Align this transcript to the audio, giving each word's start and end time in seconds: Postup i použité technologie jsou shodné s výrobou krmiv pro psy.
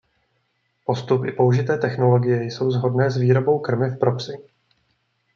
Postup 0.85 1.25
i 1.25 1.31
použité 1.31 1.77
technologie 1.77 2.43
jsou 2.43 2.71
shodné 2.71 3.11
s 3.11 3.17
výrobou 3.17 3.59
krmiv 3.59 3.99
pro 3.99 4.15
psy. 4.15 4.37